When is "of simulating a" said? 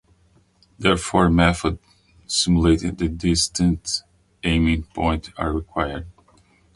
1.77-3.07